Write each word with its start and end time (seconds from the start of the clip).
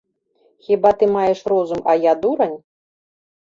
Хіба 0.69 0.91
ты 1.01 1.09
маеш 1.15 1.43
розум, 1.53 1.85
а 1.93 1.95
я 2.07 2.13
дурань? 2.25 2.57